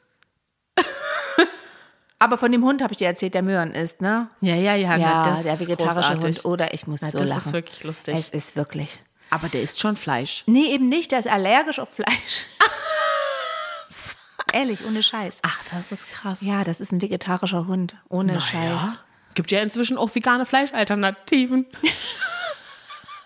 [2.20, 4.28] Aber von dem Hund habe ich dir erzählt, der Möhren ist, ne?
[4.40, 4.96] Ja, ja, ja.
[4.96, 6.16] Ja, na, das der vegetarische.
[6.20, 6.44] Hund.
[6.44, 7.46] Oder ich muss Na, so das lachen.
[7.46, 8.16] ist wirklich lustig.
[8.16, 9.00] Es ist wirklich.
[9.30, 10.42] Aber der isst schon Fleisch.
[10.46, 11.12] Nee, eben nicht.
[11.12, 12.46] Der ist allergisch auf Fleisch.
[14.52, 15.40] Ehrlich, ohne Scheiß.
[15.42, 16.40] Ach, das ist krass.
[16.40, 17.94] Ja, das ist ein vegetarischer Hund.
[18.08, 18.96] Ohne Na Scheiß.
[19.34, 21.66] Gibt ja inzwischen auch vegane Fleischalternativen.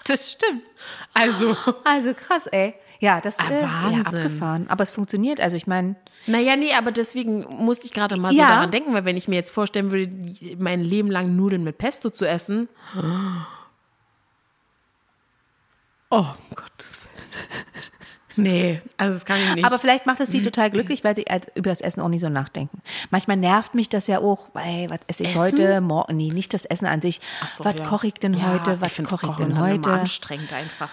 [0.05, 0.65] Das stimmt.
[1.15, 2.75] Also, Also krass, ey.
[3.03, 4.67] Ja, das Ah, äh, ja, abgefahren.
[4.69, 5.41] Aber es funktioniert.
[5.41, 5.97] Also ich meine,
[6.29, 8.47] naja, nee, aber deswegen musste ich gerade mal so Ja.
[8.49, 10.09] daran denken, weil wenn ich mir jetzt vorstellen würde,
[10.59, 12.69] mein Leben lang Nudeln mit Pesto zu essen.
[16.11, 17.13] Oh, um Gottes Willen.
[18.37, 19.65] Nee, also das kann ich nicht.
[19.65, 21.25] aber vielleicht macht es die total glücklich, weil sie
[21.57, 22.81] über das Essen auch nicht so nachdenken.
[23.11, 25.39] Manchmal nervt mich das ja auch, weil, was esse ich Essen?
[25.41, 27.21] heute, morgen, nee, nicht das Essen an sich.
[27.59, 27.85] So, was ja.
[27.85, 29.91] koche ich denn Ja, heute, was koche ich denn heute?
[29.91, 30.89] anstrengend einfach.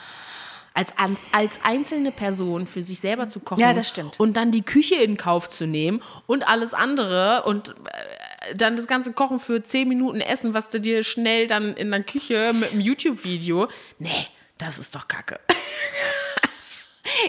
[0.80, 4.18] Als, an, als einzelne Person für sich selber zu kochen Ja, das stimmt.
[4.18, 8.88] und dann die Küche in Kauf zu nehmen und alles andere und äh, dann das
[8.88, 12.72] ganze Kochen für 10 Minuten essen, was du dir schnell dann in der Küche mit
[12.72, 13.68] einem YouTube-Video.
[13.98, 14.26] Nee,
[14.58, 15.40] das ist doch kacke.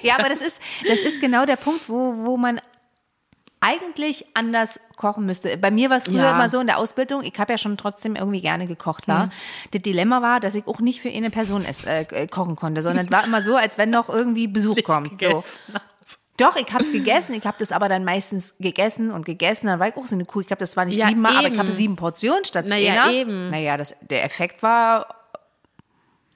[0.03, 2.61] Ja, aber das ist, das ist genau der Punkt, wo, wo man
[3.61, 5.57] eigentlich anders kochen müsste.
[5.59, 6.31] Bei mir war es früher Ja.
[6.35, 9.27] immer so in der Ausbildung, ich habe ja schon trotzdem irgendwie gerne gekocht war.
[9.27, 9.31] Mhm.
[9.73, 12.83] Das Dilemma war, dass ich auch nicht für eine Person ess, äh, äh, kochen konnte,
[12.83, 15.21] sondern es war immer so, als wenn noch irgendwie Besuch kommt.
[15.21, 15.45] So.
[16.39, 19.79] Doch, ich habe es gegessen, ich habe das aber dann meistens gegessen und gegessen, dann
[19.79, 20.41] war ich auch so eine Kuh.
[20.41, 23.13] Ich glaube, das war nicht Ja, siebenmal, aber ich habe sieben Portionen statt Naja, einer.
[23.13, 23.51] eben.
[23.51, 25.17] Naja, das, der Effekt war,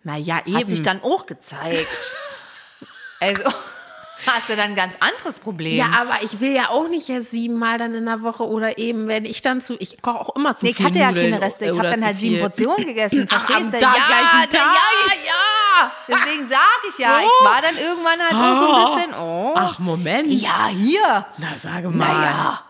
[0.03, 0.59] Naja, eben.
[0.59, 1.89] hat sich dann auch gezeigt.
[3.21, 3.45] also
[4.27, 5.77] hast du dann ein ganz anderes Problem.
[5.77, 9.09] ja, aber ich will ja auch nicht jetzt siebenmal dann in der Woche oder eben,
[9.09, 11.33] wenn ich dann zu, ich koche auch immer zu Nee, ich viel hatte ja Nudeln
[11.33, 11.65] keine Reste.
[11.67, 12.41] Ich habe dann halt sieben.
[12.41, 13.29] Portionen gegessen.
[13.29, 13.79] Verstehst du?
[13.79, 15.91] Ja, ja, ja.
[16.09, 19.55] Deswegen sage ich ja, ich war dann irgendwann halt auch so ein bisschen, oh.
[19.57, 20.29] Ach, Moment.
[20.29, 21.27] Ja, hier.
[21.39, 22.07] Na, sage mal.
[22.07, 22.63] Naja.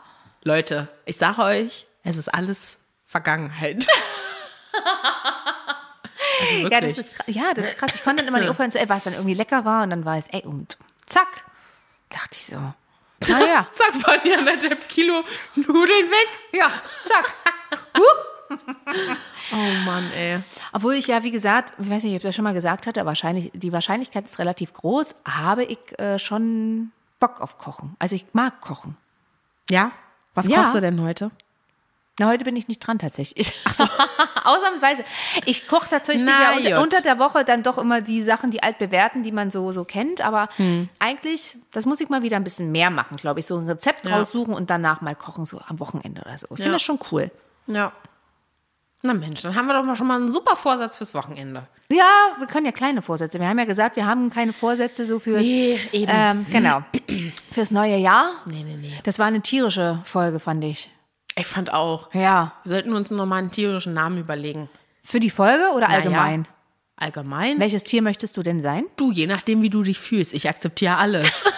[0.42, 3.86] Leute, ich sage euch, es ist alles Vergangenheit.
[6.40, 6.68] also.
[6.68, 7.94] Ja, das ist, ja, das ist krass.
[7.94, 10.04] Ich konnte dann immer nicht aufhören zu ey, was dann irgendwie lecker war und dann
[10.04, 11.44] war es, ey, und zack.
[12.08, 12.56] Dachte ich so.
[13.32, 16.28] Naja, Zack, waren ja anderthalb Kilo Nudeln weg.
[16.52, 16.70] ja,
[17.02, 17.32] zack.
[19.52, 20.38] Oh Mann, ey.
[20.72, 23.04] Obwohl ich ja, wie gesagt, ich weiß nicht, ob ich das schon mal gesagt hatte,
[23.06, 27.96] wahrscheinlich, die Wahrscheinlichkeit ist relativ groß, habe ich äh, schon Bock auf Kochen.
[27.98, 28.96] Also ich mag Kochen.
[29.70, 29.92] Ja?
[30.34, 30.62] Was Ja.
[30.62, 31.30] kostet denn heute?
[32.20, 33.52] Na, heute bin ich nicht dran tatsächlich.
[34.44, 35.04] Ausnahmsweise.
[35.46, 38.62] Ich koche tatsächlich Na, ja unter, unter der Woche dann doch immer die Sachen, die
[38.62, 40.20] altbewährten, die man so, so kennt.
[40.20, 40.88] Aber Hm.
[41.00, 43.46] eigentlich, das muss ich mal wieder ein bisschen mehr machen, glaube ich.
[43.46, 44.16] So ein Rezept Ja.
[44.16, 46.46] raussuchen und danach mal kochen, so am Wochenende oder so.
[46.50, 46.72] Ich finde Ja.
[46.74, 47.30] das schon cool.
[47.66, 47.90] Ja.
[49.02, 51.66] Na Mensch, dann haben wir doch mal schon mal einen super Vorsatz fürs Wochenende.
[51.90, 52.06] Ja,
[52.38, 53.38] wir können ja kleine Vorsätze.
[53.40, 56.10] Wir haben ja gesagt, wir haben keine Vorsätze so fürs, Nee, eben.
[56.14, 56.80] Ähm, genau,
[57.52, 58.30] fürs neue Jahr.
[58.48, 58.98] Nee, nee, nee.
[59.02, 60.90] Das war eine tierische Folge, fand ich.
[61.36, 62.12] Ich fand auch.
[62.14, 62.52] Ja.
[62.62, 64.68] Wir sollten uns nochmal einen tierischen Namen überlegen.
[65.00, 66.48] Für die Folge oder Na ja, allgemein?
[66.96, 67.58] Allgemein?
[67.58, 68.84] Welches Tier möchtest du denn sein?
[68.96, 70.32] Du, je nachdem, wie du dich fühlst.
[70.32, 71.44] Ich akzeptiere alles.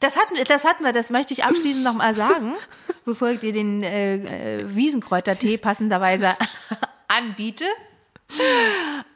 [0.00, 2.54] Das hatten, das hatten wir, das möchte ich abschließend noch mal sagen,
[3.04, 6.36] bevor ich dir den äh, äh, Wiesenkräutertee passenderweise
[7.08, 7.64] anbiete.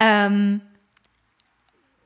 [0.01, 0.61] Ähm,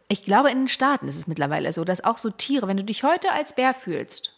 [0.09, 2.85] ich glaube, in den Staaten ist es mittlerweile so, dass auch so Tiere, wenn du
[2.85, 4.36] dich heute als Bär fühlst,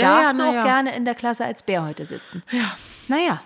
[0.00, 0.64] darfst du na auch ja.
[0.64, 2.42] gerne in der Klasse als Bär heute sitzen.
[2.50, 2.76] Ja.
[3.08, 3.42] Naja,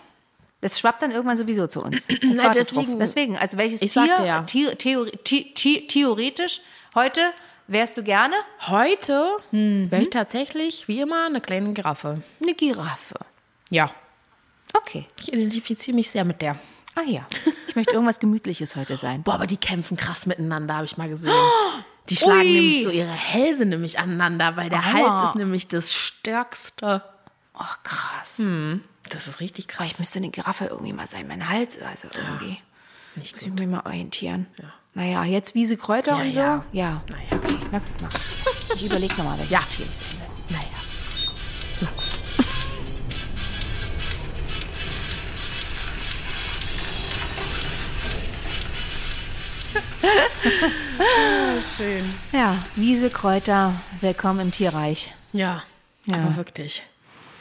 [0.61, 2.09] das schwappt dann irgendwann sowieso zu uns.
[2.37, 4.42] Warte deswegen- deswegen, also welches Tier, sagte ja.
[4.42, 6.61] Theori thi- thi- theoretisch
[6.94, 7.20] heute
[7.66, 8.35] wärst du gerne
[8.68, 12.22] Heute wäre ich tatsächlich, wie immer, eine kleine Giraffe.
[12.40, 13.16] eine Giraffe.
[13.70, 13.90] Ja.
[14.72, 15.06] Okay.
[15.20, 16.56] Ich identifiziere mich sehr mit der.
[16.94, 17.26] Ah ja,
[17.68, 19.22] ich möchte irgendwas Gemütliches heute sein.
[19.22, 21.32] Boah, aber die kämpfen krass miteinander, habe ich mal gesehen.
[22.09, 22.53] Die schlagen Ui.
[22.53, 24.92] nämlich so ihre Hälse nämlich aneinander, weil der Aua.
[25.21, 27.03] Hals ist nämlich das Stärkste.
[27.55, 28.40] Ach, krass.
[29.09, 29.87] Das ist richtig krass.
[29.90, 32.59] ich müsste eine Giraffe irgendwie mal sein, mein Hals, also irgendwie.
[33.16, 33.59] Nicht Muss ich gut.
[33.61, 34.47] mich mal orientieren.
[34.95, 36.38] Naja, jetzt Wiese, Kräuter Ja, und so.
[36.38, 36.64] ja.
[36.73, 37.03] Ja.
[37.11, 37.29] Naja.
[37.33, 38.75] Okay, na gut, mach ich.
[38.77, 39.61] Ich überlege nochmal, welches Ja.
[39.61, 40.57] Tier ich sein will.
[40.57, 40.66] Naja.
[51.77, 52.12] Schön.
[52.33, 55.15] Ja, Wiese, Kräuter, willkommen im Tierreich.
[55.33, 55.62] Ja,
[56.07, 56.17] Ja.
[56.17, 56.83] aber wirklich.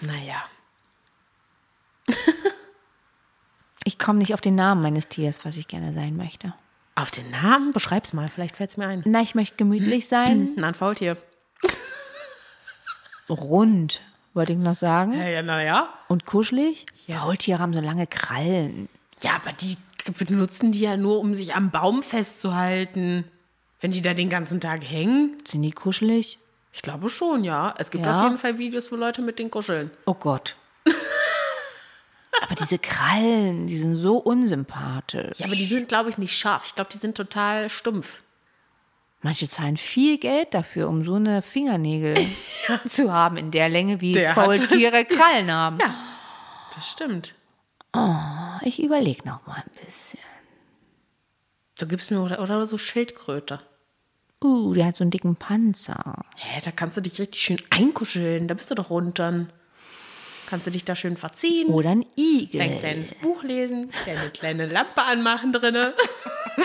[0.02, 0.44] Naja.
[3.88, 6.56] Ich komme nicht auf den Namen meines Tiers, was ich gerne sein möchte.
[6.96, 7.72] Auf den Namen?
[7.72, 9.04] Beschreib's mal, vielleicht fällt's mir ein.
[9.06, 11.18] Na, ich möchte gemütlich sein, Na, ein Faultier.
[13.30, 14.02] rund,
[14.34, 15.14] wollte ich noch sagen.
[15.14, 15.90] Ja, ja, naja.
[16.08, 16.88] Und kuschelig.
[17.08, 18.90] Faultiere haben so lange Krallen.
[19.22, 19.78] Ja, aber die
[20.18, 23.26] benutzen die ja nur, um sich am Baum festzuhalten.
[23.86, 25.38] Wenn die da den ganzen Tag hängen.
[25.46, 26.40] Sind die kuschelig?
[26.74, 27.76] Ich glaube schon, ja.
[27.78, 28.18] Es gibt Ja?
[28.18, 29.92] auf jeden Fall Videos, wo Leute mit denen kuscheln.
[30.08, 30.56] Oh Gott.
[32.42, 35.38] Aber diese Krallen, die sind so unsympathisch.
[35.38, 36.64] Ja, aber die sind, glaube ich, nicht scharf.
[36.66, 38.24] Ich glaube, die sind total stumpf.
[39.22, 42.16] Manche zahlen viel Geld dafür, um so eine Fingernägel
[42.88, 45.78] zu haben in der Länge, wie Der Faultiere Krallen haben.
[46.74, 47.36] Das stimmt.
[48.64, 50.20] Ich überlege noch mal ein bisschen.
[51.78, 53.60] Du gibst mir oder, oder so Schildkröte.
[54.46, 56.22] Uh, der hat so einen dicken Panzer.
[56.36, 58.48] Hä, da kannst du dich richtig schön einkuscheln.
[58.48, 59.52] Da bist du doch dann.
[60.48, 61.70] Kannst du dich da schön verziehen.
[61.70, 62.60] Oder ein Igel.
[62.60, 65.96] Dein kleines Buch lesen, eine kleine Lampe anmachen drinne,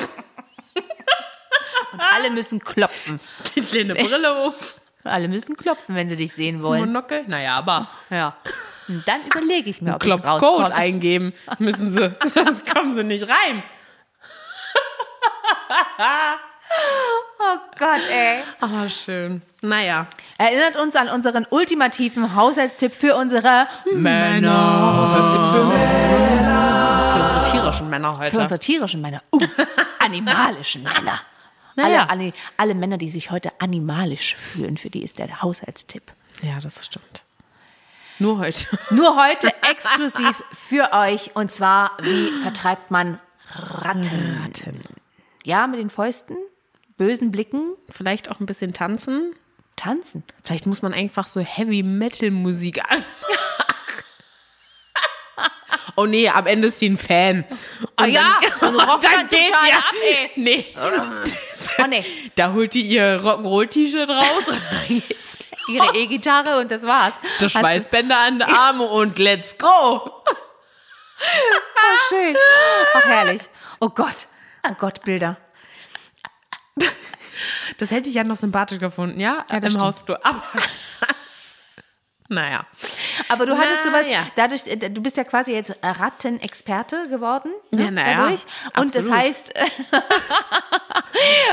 [1.93, 3.19] Und alle müssen klopfen.
[3.57, 6.81] die kleine Brille auf, Alle müssen klopfen, wenn sie dich sehen wollen.
[6.93, 7.25] Monokel.
[7.27, 8.37] Naja, aber Ja.
[8.89, 10.75] Und dann überlege ich mir, ob ich Klopfcode rauskomme.
[10.75, 12.15] eingeben müssen sie.
[12.35, 13.63] Sonst kommen sie nicht rein.
[17.53, 18.43] Oh Gott, ey.
[18.61, 19.43] Aber schön.
[19.61, 20.07] Naja.
[20.39, 25.09] Erinnert uns an unseren ultimativen Haushaltstipp für unsere Männer.
[25.11, 25.23] Für
[27.23, 28.31] unsere tierischen Männer heute.
[28.35, 29.23] Für unsere tierischen Männer.
[29.33, 29.41] Uh,
[29.99, 31.19] animalischen Männer.
[31.75, 32.07] Naja.
[32.09, 36.05] Alle, alle, alle Männer, die sich heute animalisch fühlen, für die ist der Haushaltstipp.
[36.43, 37.25] ja, das stimmt.
[38.21, 38.67] Nur heute.
[38.91, 41.35] Nur heute exklusiv für euch.
[41.35, 43.19] Und zwar, wie vertreibt man
[43.53, 44.39] Ratten?
[44.45, 44.85] Ratten.
[45.43, 46.37] Ja, mit den Fäusten,
[47.01, 49.35] bösen Blicken, Vielleicht auch ein bisschen tanzen.
[49.75, 50.23] tanzen.
[50.45, 53.03] Vielleicht muss man einfach so Heavy Metal Musik an.
[55.97, 57.45] Oh nee, am Ende ist sie ein Fan.
[57.97, 59.77] Ah ja, und rockt dann total ja.
[59.77, 60.31] ab, ey.
[60.37, 60.67] Nee.
[60.77, 62.05] Oh nee,
[62.37, 64.51] Da holt die ihr Rock'n'Roll-T-Shirt raus,
[65.69, 67.15] ihre E-Gitarre und das war's.
[67.41, 69.67] das Schweißbänder an den Arme und let's go.
[69.67, 70.39] Oh,
[72.09, 72.37] schön.
[72.95, 73.43] Ach, herrlich.
[73.81, 74.27] Oh Gott.
[74.67, 75.37] Oh Gott, Bilder.
[77.79, 79.47] Das hätte ich ja noch sympathisch gefunden, ja?
[79.51, 79.83] Ja, das Im stimmt.
[79.85, 80.21] Hausflur.
[80.27, 80.43] Aber
[81.01, 81.57] das,
[82.29, 82.67] naja.
[83.31, 84.27] Aber du hattest sowas, Naja.
[84.37, 87.51] dadurch, äh, du bist ja quasi jetzt Rattenexperte geworden.
[87.71, 88.45] Ne, Ja, na ja, dadurch.
[88.77, 89.19] Und das absolut.
[89.19, 89.55] heißt,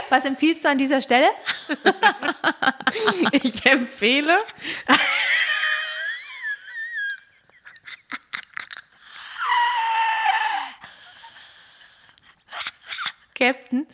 [0.09, 1.27] was empfiehlst du an dieser Stelle?
[3.31, 4.35] Ich empfehle.
[13.35, 13.85] Captain,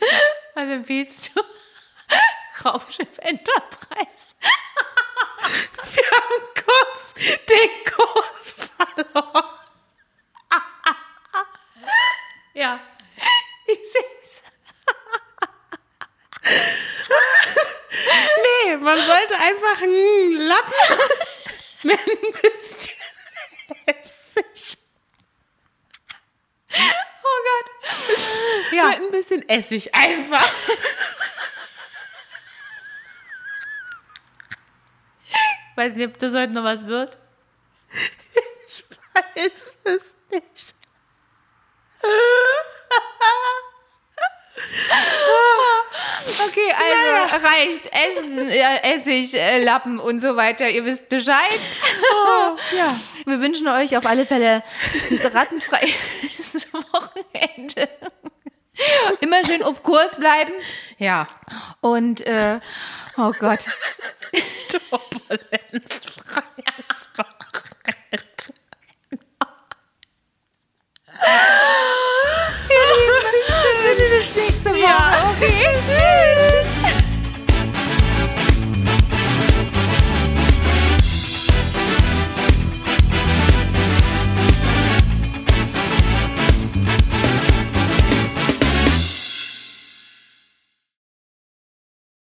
[0.54, 1.42] was empfiehlst du?
[2.64, 4.34] Raumschiff Enterprise.
[5.92, 7.14] Wir haben kurz
[7.48, 9.44] den Kurs verloren.
[12.54, 12.80] Ja,
[13.66, 14.44] ich seh's.
[18.64, 20.98] Nee, man sollte einfach einen Lappen
[21.82, 22.94] mit ein bisschen
[23.86, 24.78] Essig.
[27.24, 27.70] Oh Gott.
[28.74, 30.52] Ja, Mit ein bisschen Essig einfach.
[35.76, 37.18] weiß nicht, ob das heute noch was wird.
[38.66, 38.84] Ich
[39.14, 40.74] weiß es nicht.
[46.46, 47.90] Okay, also reicht.
[47.92, 50.68] Essen, ja, Essig, äh, Lappen und so weiter.
[50.68, 51.60] Ihr wisst Bescheid.
[52.76, 52.98] ja.
[53.26, 54.62] Wir wünschen euch auf alle Fälle
[55.10, 57.88] ein rattenfreies Wochenende.
[59.20, 60.52] Immer schön auf Kurs bleiben.
[60.98, 61.26] Ja.
[61.80, 62.60] Und, äh,
[63.16, 63.66] oh Gott.
[64.70, 68.44] Turbulenzfreies Wochenende.
[72.68, 74.80] Ihr Lieben, schon wieder bis nächste Woche.
[74.80, 74.98] Ja.
[75.36, 77.03] Okay, tschüss.